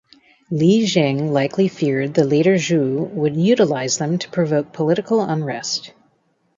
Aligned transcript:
Li 0.49 0.87
Jing 0.87 1.31
likely 1.31 1.67
feared 1.67 2.15
the 2.15 2.23
Later 2.23 2.55
Zhou 2.55 3.07
would 3.11 3.37
utilize 3.37 3.99
them 3.99 4.17
to 4.17 4.31
provoke 4.31 4.73
political 4.73 5.21
unrest. 5.21 5.93